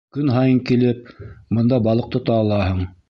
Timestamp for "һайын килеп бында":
0.35-1.79